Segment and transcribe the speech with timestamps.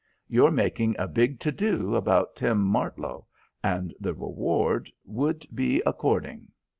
[0.27, 3.25] You're making a big to do about Tim Martlow
[3.63, 6.47] and the reward would be according.